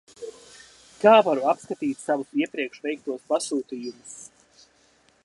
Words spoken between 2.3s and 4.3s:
iepriekš veiktos pasūtījumus?